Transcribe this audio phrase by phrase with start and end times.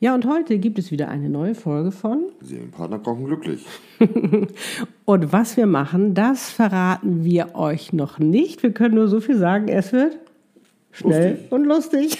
[0.00, 3.66] Ja, und heute gibt es wieder eine neue Folge von Seelenpartner kochen glücklich.
[5.04, 8.62] und was wir machen, das verraten wir euch noch nicht.
[8.62, 10.16] Wir können nur so viel sagen, es wird
[10.92, 11.52] schnell lustig.
[11.52, 12.18] und lustig.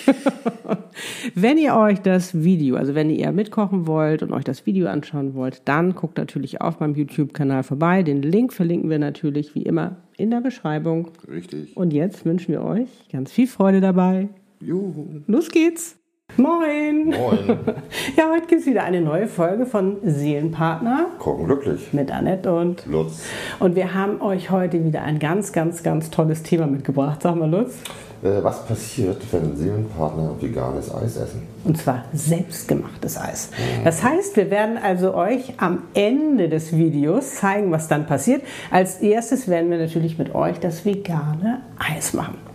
[1.36, 5.34] wenn ihr euch das Video, also wenn ihr mitkochen wollt und euch das Video anschauen
[5.34, 8.02] wollt, dann guckt natürlich auf meinem YouTube-Kanal vorbei.
[8.02, 11.12] Den Link verlinken wir natürlich wie immer in der Beschreibung.
[11.30, 11.76] Richtig.
[11.76, 14.30] Und jetzt wünschen wir euch ganz viel Freude dabei.
[14.60, 15.22] Juhu.
[15.28, 15.97] Los geht's.
[16.38, 17.06] Moin!
[17.06, 17.58] Moin.
[18.16, 21.92] Ja, heute gibt es wieder eine neue Folge von Seelenpartner Kochen glücklich.
[21.92, 23.22] mit Annette und Lutz.
[23.58, 27.22] Und wir haben euch heute wieder ein ganz, ganz, ganz tolles Thema mitgebracht.
[27.22, 27.74] Sag mal, Lutz.
[28.22, 31.42] Äh, was passiert, wenn Seelenpartner veganes Eis essen?
[31.64, 33.50] Und zwar selbstgemachtes Eis.
[33.84, 38.42] Das heißt, wir werden also euch am Ende des Videos zeigen, was dann passiert.
[38.70, 42.47] Als erstes werden wir natürlich mit euch das vegane Eis machen.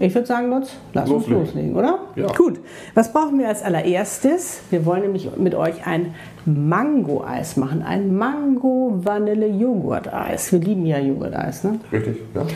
[0.00, 1.44] Ich würde sagen, Lutz, lass uns Loslegen.
[1.44, 1.98] loslegen, oder?
[2.16, 2.28] Ja.
[2.28, 2.58] Gut.
[2.94, 4.62] Was brauchen wir als allererstes?
[4.70, 6.14] Wir wollen nämlich mit euch ein
[6.46, 7.82] Mango-Eis machen.
[7.82, 10.52] Ein Mango-Vanille-Joghurt-Eis.
[10.52, 11.80] Wir lieben ja Joghurt-Eis, ne?
[11.92, 12.16] Richtig?
[12.34, 12.46] Ja.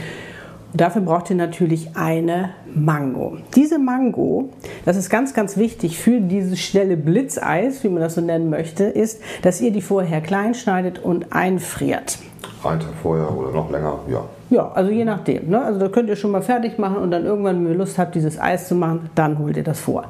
[0.73, 3.37] Dafür braucht ihr natürlich eine Mango.
[3.55, 4.49] Diese Mango,
[4.87, 8.85] das ist ganz, ganz wichtig für dieses schnelle Blitzeis, wie man das so nennen möchte,
[8.85, 12.17] ist, dass ihr die vorher klein schneidet und einfriert.
[12.65, 13.99] Einen Tag vorher oder noch länger?
[14.09, 14.23] Ja.
[14.51, 15.49] Ja, also je nachdem.
[15.49, 15.61] Ne?
[15.61, 18.15] Also da könnt ihr schon mal fertig machen und dann irgendwann, wenn ihr Lust habt,
[18.15, 20.05] dieses Eis zu machen, dann holt ihr das vor.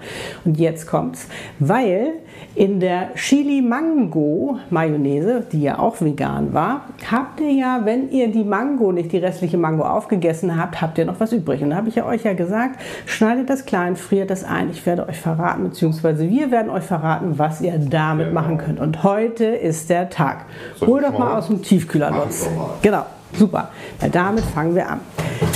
[0.44, 1.28] Und jetzt kommt's,
[1.60, 2.14] weil
[2.56, 8.28] in der Chili Mango Mayonnaise, die ja auch vegan war, habt ihr ja, wenn ihr
[8.30, 11.62] die Mango, nicht die restliche Mango aufgegessen habt, habt ihr noch was übrig.
[11.62, 14.68] Und da habe ich ja euch ja gesagt, schneidet das klein, friert das ein.
[14.70, 18.40] Ich werde euch verraten, beziehungsweise wir werden euch verraten, was ihr damit Genau.
[18.40, 18.80] machen könnt.
[18.80, 20.44] Und heute ist der Tag.
[20.84, 22.23] Hol doch mal aus dem Tiefkühler, Mach
[22.56, 22.70] Mal.
[22.82, 23.70] Genau, super.
[24.00, 25.00] Weil damit fangen wir an.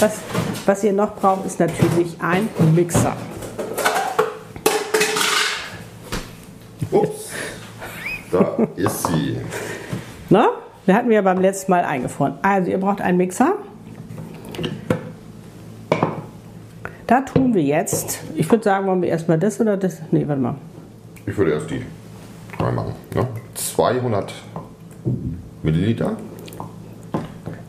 [0.01, 0.19] Was,
[0.67, 3.17] was ihr noch braucht, ist natürlich ein Mixer.
[6.91, 7.31] Ups.
[8.31, 9.39] Da ist sie.
[10.29, 10.49] Ne?
[10.87, 12.39] Wir hatten wir ja beim letzten Mal eingefroren.
[12.43, 13.55] Also ihr braucht einen Mixer.
[17.07, 20.03] Da tun wir jetzt, ich würde sagen, wollen wir erstmal das oder das?
[20.11, 20.55] Nee, warte mal.
[21.27, 21.83] Ich würde erst die
[22.59, 22.93] reinmachen.
[23.15, 23.27] Ne?
[23.55, 24.33] 200
[25.63, 26.17] Milliliter.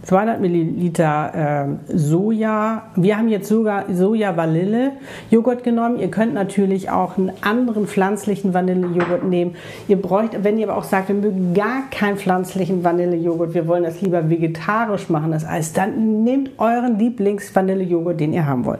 [0.09, 2.87] 200 Milliliter ähm, Soja.
[2.95, 5.99] Wir haben jetzt sogar Soja-Vanille-Joghurt genommen.
[5.99, 9.55] Ihr könnt natürlich auch einen anderen pflanzlichen Vanillejoghurt nehmen.
[9.87, 13.83] Ihr bräucht, wenn ihr aber auch sagt, wir mögen gar keinen pflanzlichen Vanillejoghurt, wir wollen
[13.83, 18.79] das lieber vegetarisch machen, das Eis, dann nehmt euren Lieblings-Vanillejoghurt, den ihr haben wollt.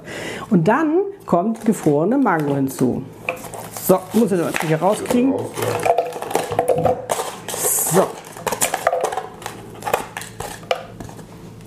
[0.50, 0.94] Und dann
[1.28, 3.04] kommt gefrorene Mango hinzu.
[3.84, 5.34] So, muss ich das hier rauskriegen.
[5.34, 5.52] Raus,
[6.76, 6.98] ja.
[8.02, 8.04] So.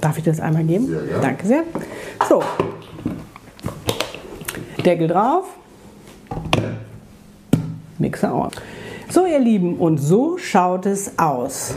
[0.02, 0.88] Darf ich das einmal geben?
[0.88, 1.22] Sehr gerne.
[1.22, 1.62] Danke sehr.
[2.28, 2.42] So.
[4.84, 5.44] Deckel drauf.
[7.98, 8.50] Mixer on.
[9.08, 11.76] So, ihr Lieben, und so schaut es aus.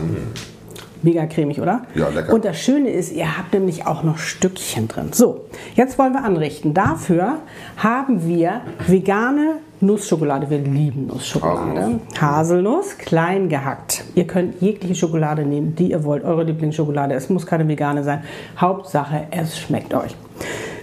[1.04, 1.84] Mega cremig, oder?
[1.94, 2.34] Ja, lecker.
[2.34, 5.10] Und das Schöne ist, ihr habt nämlich auch noch Stückchen drin.
[5.12, 6.74] So, jetzt wollen wir anrichten.
[6.74, 7.42] Dafür
[7.78, 10.50] haben wir vegane Nussschokolade.
[10.50, 12.00] Wir lieben Nussschokolade.
[12.20, 12.22] Haselnuss.
[12.22, 14.04] Haselnuss, klein gehackt.
[14.16, 16.24] Ihr könnt jegliche Schokolade nehmen, die ihr wollt.
[16.24, 17.14] Eure Lieblingsschokolade.
[17.14, 18.24] Es muss keine vegane sein.
[18.58, 20.16] Hauptsache, es schmeckt euch.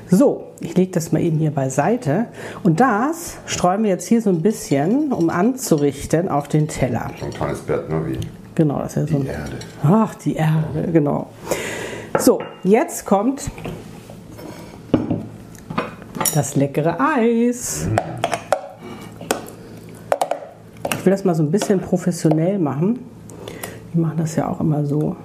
[0.09, 2.27] So, ich lege das mal eben hier beiseite.
[2.63, 7.11] Und das streuen wir jetzt hier so ein bisschen, um anzurichten, auf den Teller.
[7.19, 8.03] So ein kleines Bett, ne?
[8.07, 8.19] Wie
[8.55, 9.53] Genau, das ist ja so die Erde.
[9.83, 11.31] Ach, die Erde, genau.
[12.19, 13.51] So, jetzt kommt
[16.35, 17.89] das leckere Eis.
[21.03, 23.01] Ich will das mal so ein bisschen professionell machen.
[23.93, 25.17] Die machen das ja auch immer so.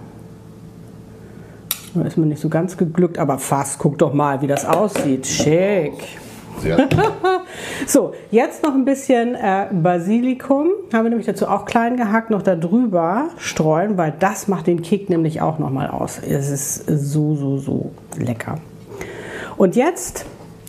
[1.94, 3.78] Da ist mir nicht so ganz geglückt, aber fast.
[3.78, 5.28] Guck doch mal, wie das aussieht.
[5.28, 5.94] Schick.
[7.86, 10.70] So, jetzt noch ein bisschen äh, Basilikum.
[10.92, 14.82] Haben wir nämlich dazu auch klein gehackt, noch da drüber streuen, weil das macht den
[14.82, 16.20] Kick nämlich auch nochmal aus.
[16.20, 18.58] Es ist so, so, so lecker.
[19.58, 20.26] Und jetzt,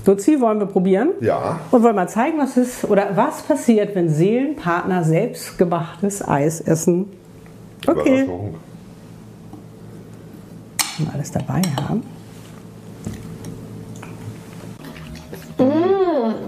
[0.06, 1.10] Luzi, wollen wir probieren?
[1.20, 1.60] Ja.
[1.70, 7.12] Und wollen mal zeigen, was ist oder was passiert, wenn Seelenpartner selbstgemachtes Eis essen.
[7.86, 8.26] Okay.
[10.98, 12.02] Und alles dabei haben.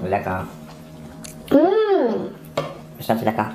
[0.08, 0.46] Lecker.
[2.98, 3.52] Ist das lecker?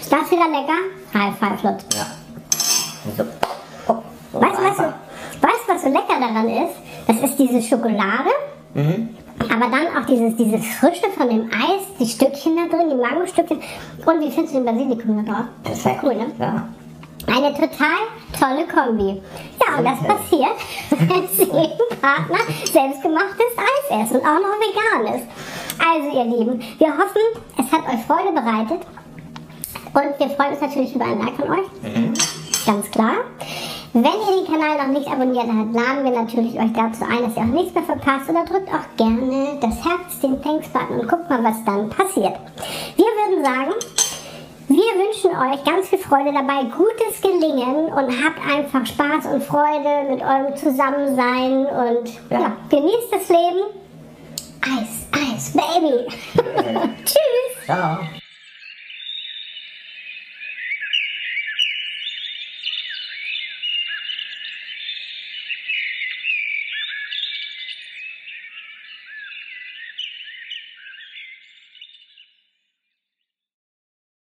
[0.00, 0.78] Ist das wieder lecker?
[1.12, 1.84] High five, Lutz.
[1.94, 2.06] Ja.
[3.16, 3.24] So.
[3.86, 4.02] Oh.
[4.40, 6.74] Weißt du, was so, weißt, was so lecker daran ist?
[7.06, 8.30] Das ist diese Schokolade.
[8.74, 13.60] Aber dann auch dieses, dieses Frische von dem Eis, die Stückchen da drin, die Mangostückchen.
[14.04, 15.44] Und wie findest du den Basilikum da drauf?
[15.64, 16.26] Das ist cool, ne?
[16.38, 16.68] Ja.
[17.26, 18.04] Eine total
[18.38, 19.22] tolle Kombi.
[19.60, 20.56] Ja, und das passiert,
[20.90, 25.22] wenn Seelenpartner selbstgemachtes Eis essen, auch noch veganes.
[25.78, 28.86] Also ihr Lieben, wir hoffen, es hat euch Freude bereitet.
[29.94, 31.66] Und wir freuen uns natürlich über ein Like von euch.
[32.66, 33.14] Ganz klar.
[33.94, 37.36] Wenn ihr den Kanal noch nicht abonniert habt, laden wir natürlich euch dazu ein, dass
[37.36, 38.28] ihr auch nichts mehr verpasst.
[38.28, 42.34] Oder drückt auch gerne das Herz, den Thanks-Button und guckt mal, was dann passiert.
[42.96, 43.72] Wir würden sagen,
[44.66, 50.10] wir wünschen euch ganz viel Freude dabei, gutes Gelingen und habt einfach Spaß und Freude
[50.10, 53.60] mit eurem Zusammensein und ja, genießt das Leben.
[54.60, 56.08] Eis, Eis, Baby.
[57.04, 57.64] Tschüss.
[57.66, 57.98] Ciao.